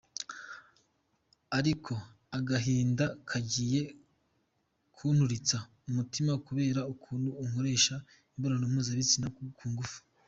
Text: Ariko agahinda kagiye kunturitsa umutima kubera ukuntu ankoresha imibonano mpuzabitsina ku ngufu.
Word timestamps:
Ariko 1.57 1.93
agahinda 2.37 3.05
kagiye 3.29 3.81
kunturitsa 4.95 5.57
umutima 5.89 6.31
kubera 6.45 6.81
ukuntu 6.93 7.29
ankoresha 7.41 7.95
imibonano 8.31 8.65
mpuzabitsina 8.71 9.27
ku 9.57 9.65
ngufu. 9.71 9.97